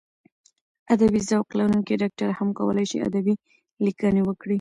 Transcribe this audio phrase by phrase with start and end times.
[0.93, 3.35] ادبي ذوق لرونکی ډاکټر هم کولای شي ادبي
[3.85, 4.49] لیکنې وکړي.